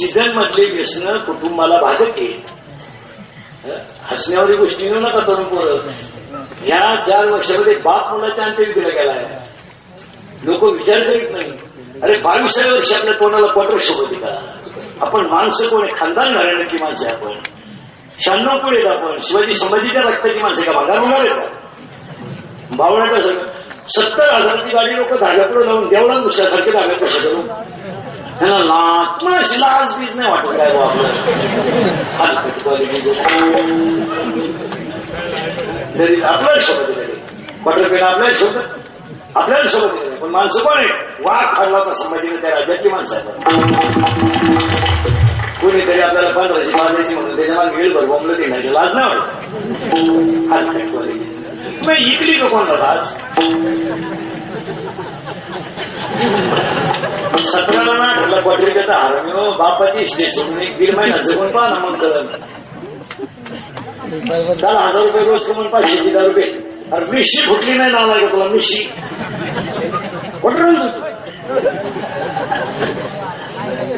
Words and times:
Season 0.00 0.32
मधले 0.32 0.70
व्यसन 0.70 1.16
कुटुंबाला 1.16 1.80
बाधक 1.80 2.18
आहे 2.18 2.58
हसण्यावरी 4.02 4.56
गोष्टी 4.56 4.90
नेऊ 4.90 5.00
नका 5.00 5.20
तरुण 5.20 5.44
पोरं. 5.44 5.90
ह्या 6.60 7.04
चार 7.08 7.26
वर्षामध्ये 7.26 7.76
बाप 7.76 8.14
मुलाच्या 8.14 8.44
अंत्यविधी 8.44 8.80
दिला 8.80 9.02
गेलाय. 9.02 9.26
लोक 10.42 10.62
विचार 10.62 11.00
करीत 11.00 11.28
नाही. 11.32 11.52
अरे 12.02 12.18
बावीसाव्या 12.18 12.72
वर्षी 12.72 12.94
आपल्या 12.94 13.14
तोंडाला 13.14 13.46
क्वार्टर 13.46 13.76
शोभते 13.80 14.14
का? 14.14 14.40
आपण 15.00 15.26
माणसं 15.26 15.68
कोण 15.68 15.84
आहे 15.84 15.92
खानदान 15.96 16.34
घराण्याची 16.34 16.78
माणसं 16.78 17.08
आपण. 17.08 17.32
शहाण्णव 18.20 18.58
कोण 18.58 18.74
येत 18.74 18.86
आपण. 18.86 19.18
शिवाजी 19.22 19.56
संभाजीच्या 19.56 20.02
रक्ताची 20.02 20.42
माणसं 20.42 20.62
का? 20.62 20.72
भागार 20.72 20.98
होणार 20.98 21.24
येतात 21.24 21.48
का? 23.10 23.44
सत्तर 23.96 24.34
हजाराची 24.34 24.72
गाडी 24.72 24.96
लोक 24.96 25.12
धाग्यापुढे 25.12 25.66
लावून 25.66 25.88
देवळा 25.88 26.18
दुसऱ्यासारखे 26.18 26.70
धाग्या 26.70 26.96
कशा 26.96 27.20
करू 27.20 27.42
लाज 28.40 29.06
पण 29.22 29.32
अशी 29.34 29.60
लाज 29.60 29.94
बीज 29.94 30.16
नाही 30.16 30.30
वाटत 30.30 30.56
काय 30.56 30.72
बा 30.72 30.84
आपलं 30.84 31.08
हलकट 32.18 32.62
क्वालिटीचं 32.62 33.12
तरी 35.98 36.20
आपल्याला 36.22 36.60
शोधत 36.60 36.88
नाही 36.88 37.08
क्वार्टर 37.62 37.88
पेन 37.88 38.02
आपल्याला 38.02 38.34
शोधत 38.34 39.36
आपल्याला 39.36 39.68
शोधत 39.68 39.94
नाही 39.94 40.16
पण 40.20 40.30
माणसं 40.30 40.58
कोण 40.58 40.76
आहे 40.76 41.22
वाघ 41.22 41.44
ठरला 41.56 41.78
होता 41.78 41.94
संभाजीने 41.94 42.36
त्या 42.36 42.50
राज्याची 42.50 42.88
माणसं 42.88 43.16
आहेत 43.16 43.26
कोणीतरी 45.60 46.00
आपल्याला 46.00 46.28
पंधराची 46.30 46.72
बांधायची 46.72 47.14
म्हणून 47.14 47.36
त्याच्यामागे 47.36 47.76
गेल 47.76 47.94
भर 47.94 48.04
बोंबलं 48.06 48.40
देण्याची 48.40 48.72
लाज 48.74 48.94
नाही 48.94 49.08
वाटत 49.08 50.52
हलकट 50.52 50.90
क्वालिटी 50.90 51.36
मग 51.86 51.92
इकली 51.92 52.32
का 52.32 52.48
कोणाला 52.48 52.76
लाज 52.76 53.12
सतराला 57.46 57.92
ना 57.98 58.12
ठरला 58.14 58.40
क्वार्टर 58.40 58.90
हरमी 58.90 59.30
हो 59.32 59.50
बापाची 59.58 60.08
स्टेज 60.08 60.34
सोडून 60.34 60.60
एक 60.62 60.76
दीड 60.78 60.94
महिना 60.94 61.16
जगून 61.16 61.50
पहा 61.50 61.68
ना 61.68 61.78
मग 61.78 61.94
कळलं. 62.00 62.22
दहा 64.60 64.86
हजार 64.86 65.02
रुपये 65.02 65.24
रोज 65.24 65.46
कमवून 65.46 65.68
पाचशे 65.68 66.10
दहा 66.10 66.24
रुपये 66.24 66.44
अरे 66.92 67.06
मिशी 67.12 67.42
फुटली 67.42 67.76
नाही 67.78 67.92
नाव 67.92 68.12
का 68.20 68.26
तुला 68.32 68.44
मिशी 68.44 68.82
कुठं 70.42 70.74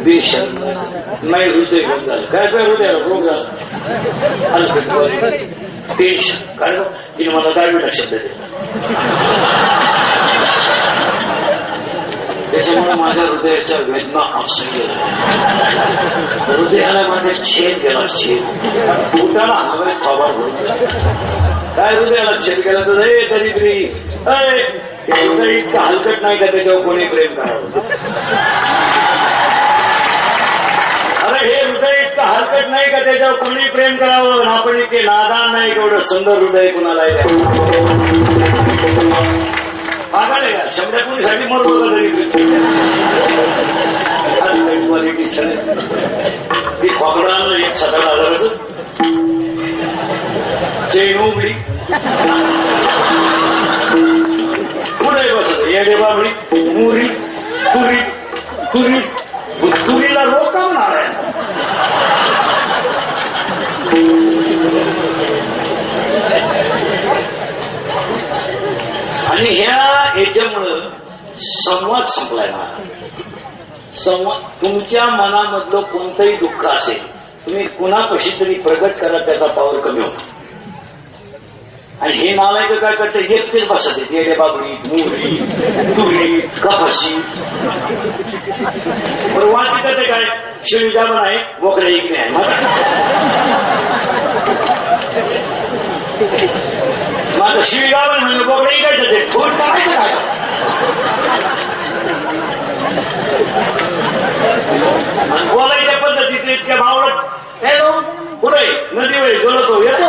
बेशन 0.05 0.57
नाही 1.23 1.49
हृदय 1.51 1.83
रोग 1.83 2.07
झालं. 2.07 2.25
काय 2.33 2.47
काय 2.47 2.63
हृदय 2.67 2.93
रोग 3.09 3.23
झाला. 3.23 3.45
टेन्शन 5.99 6.57
काय 6.59 6.79
तिने 7.19 7.35
मला 7.35 7.51
डायबिटा 7.57 7.89
शब्द 7.93 8.15
दिला. 8.15 9.80
त्याच्यामुळे 12.71 12.95
माझ्या 13.03 13.23
हृदयाच्या 13.25 13.79
वेदना 13.87 14.21
असह्य 14.41 14.83
झाल्या. 14.87 16.55
हृदयाला 16.57 17.03
माझा 17.09 17.33
छेद 17.45 17.79
गेला 17.83 18.07
छेद. 18.17 18.43
पोटाला 19.13 19.55
हवे 19.55 19.93
पवार 20.05 20.33
भरून 20.33 21.75
काय 21.77 21.95
हृदयाला 21.95 22.33
छेद 22.47 22.59
गेला 22.65 22.81
तर 22.81 23.01
हे 23.01 23.21
दरिद्री 23.29 23.83
अय, 24.27 24.61
हृदय 25.11 25.53
इतकं 25.59 25.79
हलकट 25.81 26.23
नाही 26.23 26.39
का 26.39 26.47
त्याच्यावर 26.47 26.81
कोणी 26.85 27.05
प्रेम 27.09 27.35
करावं? 27.35 27.81
अरे 31.29 31.47
हे 31.47 31.63
हृदय 31.63 32.01
इतकं 32.03 32.23
हलकट 32.25 32.69
नाही 32.71 32.91
का 32.91 33.03
त्याच्यावर 33.05 33.37
कोणी 33.45 33.69
प्रेम 33.69 33.97
करावं? 33.97 34.45
आपण 34.51 34.79
इतके 34.81 35.03
नादान 35.03 35.53
नाही 35.53 35.73
एवढं 35.73 36.03
सुंदर 36.05 36.43
हृदय 36.43 36.69
कुणाला 36.71 37.07
आहे 40.13 40.27
पागाले 40.27 40.53
का 40.53 40.71
शंभर 40.73 40.99
पुरीसाठी 40.99 41.55
मरतो 41.55 41.81
का 41.81 41.97
तरी 44.67 44.87
क्वालिटी 44.87 45.25
ती 46.83 46.89
खोकडानं 46.89 47.55
एक 47.55 47.75
सतरा 47.75 48.11
हजाराचं. 48.11 48.49
चैन 50.91 51.19
उघडी. 51.19 51.53
पुढे 55.05 55.35
बसत 55.35 55.65
येडे 55.67 55.97
बाबडी 55.97 56.29
मुरी 56.53 57.09
पुरी 57.75 57.97
पुरी 58.73 58.99
पुरीला 59.63 60.23
रोग 60.23 60.53
का 60.53 60.61
होणार 60.61 61.00
आणि 69.41 69.49
ह्या 69.49 70.15
याच्यामुळं 70.21 70.81
संवाद 71.39 72.07
संपलाय 72.07 72.47
ना 72.47 72.65
संवाद 74.05 74.43
तुमच्या 74.63 75.05
मनामधलं 75.07 75.81
कोणतंही 75.81 76.37
दुःख 76.37 76.67
असेल 76.67 77.07
तुम्ही 77.47 77.67
कुणापाशी 77.67 78.31
तरी 78.41 78.55
प्रगट 78.55 78.91
करा 78.91 79.19
त्याचा 79.19 79.47
पावर 79.47 79.79
कमी 79.81 80.01
होतो. 80.01 80.25
आणि 82.01 82.13
हे 82.13 82.35
नालायक 82.35 82.73
काय 82.73 82.95
करते 82.95 83.35
एकटेच 83.35 83.69
बसत 83.69 83.99
येते 83.99 84.17
येडे 84.17 84.35
बाबडी 84.35 84.69
मुरी 84.69 85.37
तुरी 85.97 86.41
कपाशी. 86.41 87.15
बरं 89.35 89.53
वाचित 89.53 89.97
ते 89.97 90.03
काय? 90.03 90.25
शिवजा 90.67 91.05
पण 91.05 91.29
आहे 91.29 91.39
बोकडे 91.61 91.91
इकडे 91.91 92.19
आहे 92.19 92.31
शिवगावन 97.59 98.21
म्हणलं 98.21 98.47
बोकडे 98.47 98.81
ते 99.03 99.25
फूट 99.31 99.51
करायचं 99.53 99.97
काय 99.97 100.13
आणि 105.31 105.49
बोलायच्या 105.51 105.97
पद्धतीत 105.99 106.49
इतक्या 106.51 106.77
भावडत 106.77 107.65
हॅलो? 107.65 107.91
कुठे? 108.41 108.65
नदी 108.93 109.21
वय 109.21 109.37
बोलतो 109.39 109.83
येतो? 109.83 110.09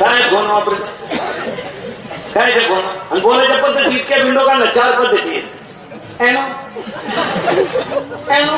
काय 0.00 0.22
फोन 0.30 0.46
वापरत 0.46 0.80
काय 2.34 2.50
ते 2.54 2.60
फोन 2.60 2.82
आणि 3.10 3.20
बोलायच्या 3.20 3.56
पद्धती 3.58 3.94
इतक्या 3.96 4.18
बिंडोकांना 4.24 4.66
चार 4.66 4.90
पद्धती 5.00 5.30
आहेत. 5.30 5.54
हॅलो? 6.20 6.40
हॅलो? 8.30 8.56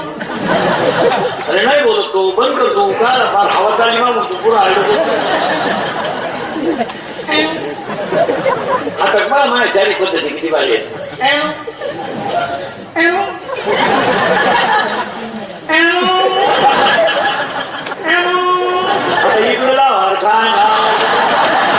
अरे 0.51 1.65
नाही 1.65 1.83
बोलत 1.85 2.07
तो 2.15 2.23
बंद 2.41 2.59
करतो 2.59 2.87
का 3.01 3.11
फार 3.35 3.51
हवा 3.51 3.77
चालली 3.79 3.99
ना 3.99 4.11
म्हणतो 4.11 4.35
पुरा 4.45 4.61
हलतो 4.61 4.95
आता 9.03 9.19
का 9.29 9.45
माझ्या 9.45 9.67
चारी 9.75 9.95
पद्धती 10.05 10.29
किती 10.29 10.49
भारी 10.53 10.75
आहेत. 10.77 10.87
हॅलो 11.23 13.21
हॅलो 18.07 18.39
आता 19.13 19.37
इकडे 19.51 19.77
लावा 19.77 20.13
काय 20.23 20.49
नाव 20.51 21.79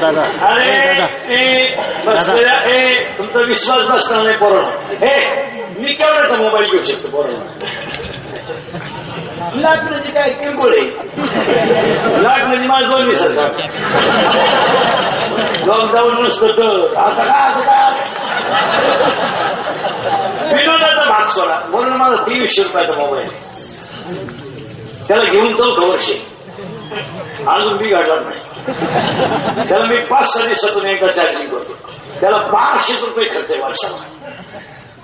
दादा 0.00 0.22
अरे 0.46 0.70
ए, 0.70 0.94
दादा 0.94 1.34
ए 1.34 1.76
बसलेल्या 2.06 2.54
ए 2.70 2.78
तुमचा 3.40 3.44
विश्वास 3.46 3.86
बसणार 3.88 4.22
नाही 4.22 4.36
पोरण 4.36 4.64
हे 5.00 5.10
मी 5.76 5.92
केवढ्याचा 5.92 6.36
मोबाईल 6.36 6.70
घेऊ 6.70 6.82
शकतो 6.84 7.08
पोरण 7.10 7.34
लाख 9.54 9.82
म्हणजे 9.82 10.10
काय 10.12 10.30
किरकोळ 10.32 10.72
आहे 10.72 12.22
लाख 12.22 12.44
म्हणजे 12.44 12.68
माझं 12.68 12.90
दोन 12.90 13.04
दिवसात 13.04 13.30
लॉकडाऊन 15.66 16.26
नसतं 16.26 16.56
तर 16.58 16.96
आता 16.96 17.24
काय 17.24 17.50
असं 17.50 17.60
काय 17.62 17.90
विनोदाचा 20.54 21.04
भाग 21.08 21.28
सोडा 21.30 21.60
म्हणून 21.68 21.92
माझा 21.92 22.16
तेवीसशे 22.24 22.62
रुपयाचा 22.62 22.94
मोबाईल 22.94 23.28
त्याला 25.08 25.24
घेऊन 25.24 25.52
चौथं 25.54 25.86
वर्ष 25.86 26.10
आहे. 26.10 26.28
अजून 27.48 27.76
बिघडला 27.76 28.14
नाही 28.16 28.40
त्याला 29.68 29.84
मी 29.84 29.96
पाच 30.06 30.32
सहा 30.32 30.46
दिवसातून 30.46 30.86
एकदा 30.86 31.06
चार्जिंग 31.12 31.48
करतो 31.48 31.76
त्याला 32.20 32.38
पाचशे 32.46 32.92
रुपये 33.00 33.24
खर्च 33.24 33.50
वर्षाला 33.56 34.28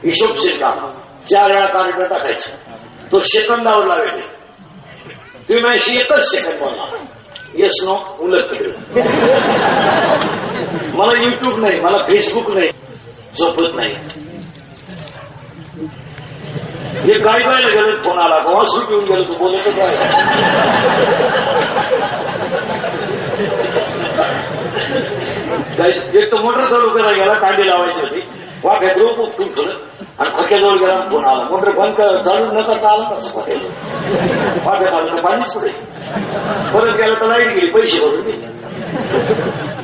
हिशोब 0.05 0.37
काम 0.61 0.87
चार 1.31 1.51
वेळा 1.51 1.67
कार्यक्रम 1.67 2.03
टाकायचं 2.03 3.11
तो 3.13 3.21
सेकंदावर 3.21 3.87
लावेल. 3.87 4.21
तुम्ही 5.49 5.63
माझ्याशी 5.63 5.97
एकच 5.99 6.31
सेकंद 6.31 6.63
मला 6.63 6.97
येस 7.55 7.83
नो 7.85 7.97
उलट 8.19 8.53
मला 10.97 11.13
युट्यूब 11.23 11.59
नाही 11.59 11.81
मला 11.81 11.99
फेसबुक 12.09 12.51
नाही. 12.51 12.69
झोपत 13.39 13.75
नाही. 13.77 13.95
हे 17.05 17.19
काय 17.19 17.41
काय 17.43 17.63
गेलं 17.65 18.03
फोन 18.03 18.19
आला. 18.19 18.39
केव्हा 18.39 18.67
सुरू 18.69 18.87
घेऊन 18.87 19.05
गेलो 19.05 19.23
तू 19.25 19.35
बोलत 19.39 19.69
काय 19.77 19.95
काय- 25.79 26.01
म्हणजे 26.17 26.27
एक 26.27 26.33
तर 26.33 26.43
मोटर 26.43 26.65
चालू 26.65 26.89
करायला 26.89 27.13
गेला 27.13 27.35
कांदे 27.35 27.67
लावायची 27.67 28.01
होती. 28.01 28.21
वा 28.65 28.75
रोप 28.99 29.19
उपटून 29.21 29.49
ठेवलं. 29.55 29.73
आणि 30.19 30.31
खोक्याजवळ 30.37 30.77
गेला 30.79 31.01
फोन 31.11 31.25
आला 31.25 31.45
मोटर 31.51 31.71
बंद 31.71 31.95
कर 31.95 32.17
चालू 32.25 32.53
न 32.53 32.61
करता 32.61 32.89
आला 32.89 33.09
तसं 33.11 33.33
खोक्याजवळ. 33.33 33.71
खोक्यात 34.65 34.93
आलं 34.93 35.17
तर 35.17 35.21
पाणीच 35.23 35.53
पुढे. 35.53 35.69
परत 36.73 36.97
गेला 36.97 37.15
तर 37.21 37.27
लाइट 37.27 37.49
गेली 37.49 37.71
पैसे 37.73 37.99
भरून 38.01 38.21
गेले. 38.21 38.47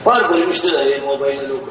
फार 0.04 0.22
भरमिष्ट 0.22 0.66
झाले 0.66 0.96
मोबाईल 1.04 1.38
लोक. 1.48 1.68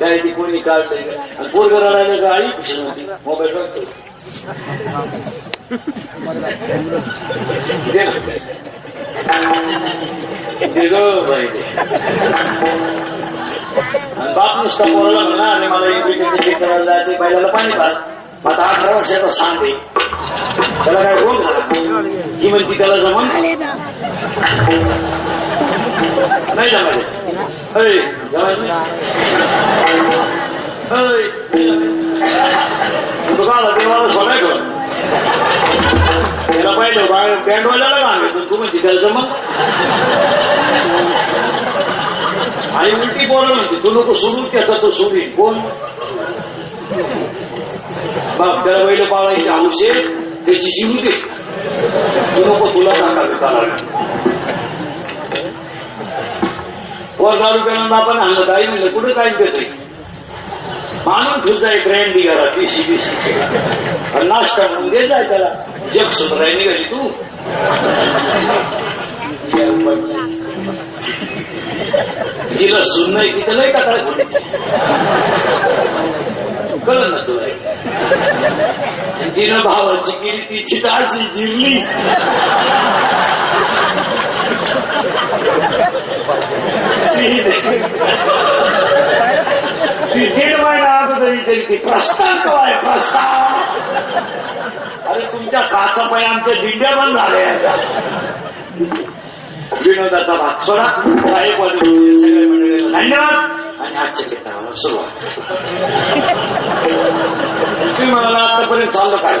काय 0.00 0.18
ती 0.18 0.30
कोणी 0.34 0.58
काढलंय 0.58 1.16
आणि 1.38 1.48
पोरगर 1.48 1.92
राहिलं 1.92 2.22
का 2.22 2.34
आई 2.34 2.48
खुशी 2.48 2.82
नव्हती 2.82 3.06
मोबाईल 3.26 3.54
बघतो 3.54 3.80
ते 7.92 8.04
ना. 8.04 8.20
बाप 13.76 14.56
नुसता 14.56 14.84
बोलला 14.86 15.20
म्हणा 15.20 15.44
आणि 15.46 15.66
मला 15.66 15.86
इकडे 15.88 16.50
करायला 16.50 16.84
जायचं 16.84 17.14
पहिल्याला 17.14 17.48
पाणी 17.48 17.72
पास 17.72 17.92
आता 18.46 18.62
अठरा 18.64 18.90
वर्षाचा 18.96 19.30
सांगते 19.32 19.72
त्याला 20.84 21.02
काय 21.02 21.14
रोग 21.16 21.34
झाला? 21.34 22.00
ही 22.38 22.50
म्हणती 22.50 22.76
त्याला 22.78 22.96
जमन 22.98 23.26
नाही. 26.48 26.70
जमायचे 26.70 27.00
अय, 27.74 27.98
जमायचं 28.32 28.66
नाही. 28.66 28.92
आला 33.48 33.70
देवाला 33.70 34.08
सोडायचं 34.08 34.72
त्याला 36.52 36.72
पाहिलं 36.72 37.06
बाहेर 37.06 37.34
बँडवाल्याला 37.38 37.98
सांगायचं 37.98 38.50
तू 38.50 38.56
म्हणते 38.56 38.82
त्याला 38.82 39.00
जमत 39.00 39.28
आणि 42.74 42.90
उलटी 42.92 43.26
बोला 43.26 43.54
म्हणते 43.54 43.82
तो 43.82 43.90
लोक 43.90 44.10
सोडून 44.16 44.44
त्याचा 44.44 44.76
तो 44.82 44.90
सोडीन 44.90 45.30
कोण 45.30 45.58
बाप 48.38 48.64
त्याला 48.64 48.84
बैल 48.84 49.04
पाळायची 49.04 49.48
हौस 49.48 49.82
त्याची 50.46 50.70
जीव 50.70 51.00
दे 51.04 51.10
तू 52.36 52.44
नको 52.44 52.66
तुला 52.68 52.92
टाका 52.92 53.84
वर 57.20 57.38
दारू 57.38 57.58
प्यानं 57.58 57.88
बापानं 57.88 58.20
आणलं 58.20 58.44
काही 58.44 58.66
म्हणलं 58.66 58.90
कुठे 58.90 59.12
काय 59.12 59.30
देते 59.38 59.70
मानून 61.06 61.46
तुझा 61.46 61.70
एक 61.72 61.86
ब्रँड 61.86 62.16
निघाला 62.16 62.44
पिशी 62.50 62.82
पिशी 62.82 63.32
आणि 63.32 64.28
नाश्ता 64.28 64.66
म्हणून 64.66 64.90
दे 64.90 65.06
जाय 65.08 65.28
त्याला 65.28 65.48
जग 65.94 66.10
सुधाराय 66.10 66.52
निघाली 66.52 66.84
तू 66.84 67.08
जिला 72.58 72.82
सुन 72.84 73.14
नाही 73.14 73.32
तिथं 73.32 73.52
लय 73.52 73.72
कळलं 76.86 77.10
ना 77.10 77.16
तुला 77.16 77.44
जिनं 79.34 79.60
भावाची 79.60 80.12
केली 80.12 80.42
तिची 80.42 80.78
तर 80.78 81.04
जिरली 81.36 81.78
ती 90.14 90.26
दीड 90.28 90.60
महिना 90.60 91.18
तरी 91.20 91.62
ती 91.62 91.76
प्रस्थान 91.76 92.38
कवाय 92.40 92.72
अरे 95.08 95.24
तुमच्या 95.32 95.60
काचा 95.60 96.02
पाय 96.02 96.24
आमच्या 96.24 96.54
दिंड्या 96.54 96.90
बंद 96.96 97.16
झाल्या. 97.16 97.72
विनोदाचा 99.72 100.34
भाग 100.34 100.60
सोडा 100.62 100.86
गायकवाडी 101.26 101.78
सगळे 102.18 102.46
मंडळीला 102.46 102.98
धन्यवाद 102.98 103.82
आणि 103.82 103.96
आजच्या 103.96 104.28
कीर्तनाला 104.28 104.76
सुरुवात 104.76 105.22
तुम्ही 107.94 108.06
म्हणाला 108.06 108.38
आतापर्यंत 108.38 108.90
चाललं 108.90 109.16
काय 109.16 109.36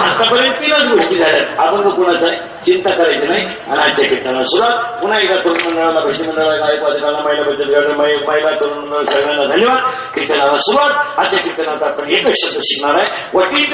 आतापर्यंत 0.00 0.54
तीनच 0.54 0.90
गोष्टी 0.92 1.16
झाल्या 1.16 1.62
आपण 1.62 1.88
कुणाचं 1.90 2.34
चिंता 2.66 2.90
करायची 2.90 3.26
नाही 3.26 3.46
आणि 3.70 3.80
आजच्या 3.80 4.08
चित्राला 4.08 4.44
सुरुवात 4.44 5.00
पुन्हा 5.00 5.18
एकदा 5.20 5.36
तरुण 5.36 5.60
मंडळाला 5.62 6.00
भजी 6.00 6.22
मंडळाला 6.22 6.54
गायक 6.56 6.80
गायकवादिकांना 6.80 7.20
महिला 7.20 7.42
बचत 7.42 7.70
गट 7.70 7.96
महिला 7.98 8.50
तरुण 8.60 8.78
मंडळ 8.78 9.10
सगळ्यांना 9.10 9.46
धन्यवाद 9.46 9.82
कीर्तनाला 10.14 10.56
सुरुवात 10.60 11.18
आजच्या 11.18 11.42
कीर्तनात 11.42 11.82
आपण 11.82 12.10
एकच 12.10 12.44
शब्द 12.44 12.60
शिकणार 12.62 12.98
आहे 12.98 13.08
वटील 13.34 13.70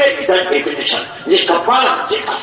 डेफिनेशन 0.50 0.96
म्हणजे 0.96 1.44
कपाळ 1.44 1.84
म्हणजे 1.84 2.18
का 2.18 2.36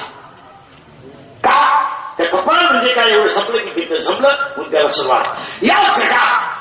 त्या 2.18 2.28
कपाळ 2.28 2.72
म्हणजे 2.72 2.94
काय 2.94 3.12
एवढं 3.12 3.30
संपलं 3.30 3.58
की 3.58 3.82
कीर्तन 3.82 4.04
संपलं 4.04 4.36
मग 4.58 4.72
त्याला 4.72 4.92
सुरुवात. 4.92 5.26
या 5.62 5.96
जगात 5.98 6.54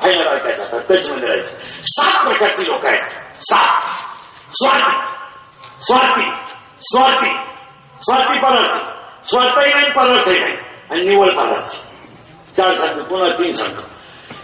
फायनल 0.00 0.26
ऐकायचा 0.26 0.64
तर 0.64 0.78
टच 0.78 1.10
मध्ये 1.10 1.28
राहायचं. 1.28 1.52
सात 1.86 2.26
प्रकारची 2.26 2.68
लोक 2.68 2.86
आहेत. 2.86 3.02
सात. 3.42 3.82
स्वार्थी. 4.54 4.96
स्वार्थी. 5.82 6.30
स्वार्थी. 6.82 7.30
स्वार्थी 8.02 8.38
परार्थी. 8.38 8.80
स्वार्थही 9.30 9.74
नाही 9.74 9.90
पदार्थही 9.90 10.40
नाही. 10.40 10.56
आणि 10.90 11.08
निवड 11.08 11.32
परार्थी. 11.32 11.76
चार 12.56 12.78
सांगतो 12.78 13.04
पुन्हा 13.04 13.28
तीन 13.28 13.54
सांगतो. 13.54 13.82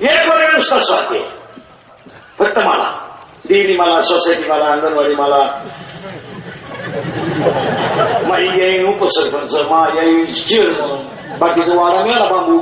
एक 0.01 0.29
वर्ग 0.29 0.57
नुसता 0.57 0.81
स्वार्थी 0.81 1.19
फक्त 2.39 2.59
मला. 2.59 3.09
देणी 3.49 3.77
मला 3.77 4.03
सोसायटी 4.03 4.45
मला 4.45 4.67
अंगणवाडी 4.67 5.15
मला. 5.15 5.69
माई 8.43 8.59
येईन 8.59 8.87
उपसरपंच 8.87 9.55
मा 9.71 9.87
येईन 9.95 10.33
चेअरमन 10.35 11.37
बाकीचं 11.39 11.77
वारा 11.77 12.03
मिळाला 12.05 12.25
बांबू 12.25 12.59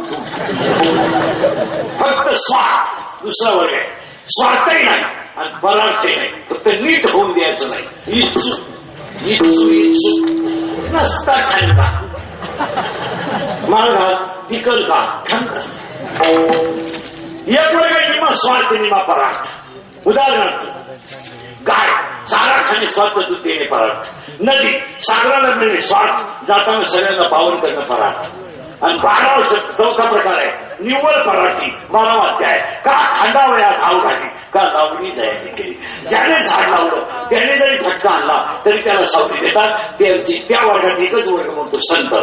फक्त 2.00 2.28
स्वार्थ 2.38 3.22
दुसरा 3.22 3.52
वर्ग 3.54 3.72
आहे 3.72 3.88
स्वार्थही 4.36 4.84
नाही 4.84 5.02
आणि 5.36 5.50
परार्थही 5.62 6.14
नाही 6.16 6.28
फक्त 6.50 6.68
नीट 6.82 7.06
होऊन 7.06 7.32
द्यायचं 7.32 7.68
नाही 7.68 8.20
इच्छू 8.20 8.40
इच्छू 9.26 9.68
इच्छू 9.70 10.14
नसता 10.92 11.40
खंडा 11.50 11.88
माळघात 13.68 14.28
पिकल 14.48 14.82
का 14.82 15.00
खंड 15.30 15.58
एक 17.48 17.74
वर्ग 17.74 18.10
निमा 18.10 18.34
स्वार्थ 18.36 18.72
निमा 18.72 19.02
परार्थ 19.02 20.06
उदाहरणार्थ 20.08 20.66
गाय 21.66 21.88
सारा 22.28 22.62
खाणे 22.62 22.86
स्वार्थ 22.86 23.18
दूध 23.18 23.42
देणे 23.44 23.64
परार्थ 23.64 24.18
नदी 24.40 24.72
सागराला 25.02 25.54
मिळेल. 25.54 25.80
स्वार्थ. 25.80 26.44
जाताना 26.48 26.88
सगळ्यांना 26.88 27.28
पावन 27.28 27.56
करणं 27.56 27.80
परार्थ. 27.80 28.28
आणि 28.84 28.98
बारावा 28.98 29.44
चौथा 29.44 30.10
प्रकार 30.10 30.34
आहे. 30.34 30.50
निव्वळ 30.80 31.22
पराठी 31.22 31.76
बारावा 31.90 32.24
अध्याय 32.24 32.58
का 32.84 33.20
खांडावया 33.20 33.70
धाव 33.70 33.98
घाली? 33.98 34.28
का 34.54 34.62
लावणी 34.62 35.10
तयारी 35.10 35.62
केली? 35.62 36.06
ज्याने 36.08 36.42
झाड 36.42 36.68
लावलं 36.68 37.28
त्याने 37.30 37.56
जरी 37.56 37.76
फटका 37.76 38.10
आणला 38.10 38.60
तरी 38.64 38.78
त्याला 38.78 39.06
सावली 39.06 39.40
देतात. 39.40 39.78
त्यांची 39.98 40.46
त्या 40.48 40.66
वर्गात 40.66 40.98
एकच 40.98 41.28
वर्ग 41.28 41.54
म्हणतो 41.54 41.76
संत. 41.94 42.14